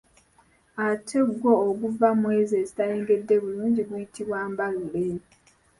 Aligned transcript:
Ate 0.87 1.19
gwo 1.33 1.51
oguva 1.67 2.07
mu 2.19 2.27
ezo 2.39 2.55
ezitayengedde 2.63 3.35
bulungi 3.43 3.81
guyitibwa 3.89 4.39
mbalule. 4.51 5.05